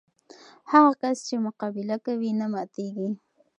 هغه 0.71 0.91
کس 1.01 1.17
چې 1.27 1.35
مقابله 1.45 1.97
کوي، 2.05 2.31
نه 2.39 2.45
ماتېږي. 2.53 3.09